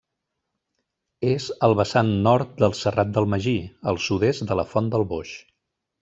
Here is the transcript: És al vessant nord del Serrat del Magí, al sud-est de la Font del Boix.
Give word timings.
És 1.33 1.49
al 1.67 1.75
vessant 1.81 2.09
nord 2.27 2.55
del 2.63 2.73
Serrat 2.79 3.11
del 3.17 3.27
Magí, 3.33 3.53
al 3.91 3.99
sud-est 4.09 4.47
de 4.53 4.57
la 4.61 4.65
Font 4.75 4.89
del 4.95 5.05
Boix. 5.13 5.35